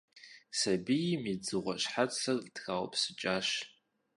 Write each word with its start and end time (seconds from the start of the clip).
Сабийм 0.57 1.21
и 1.33 1.35
«дзыгъуэ» 1.41 1.75
щхьэцыр 1.81 2.37
траупсыкӀащ. 2.55 3.49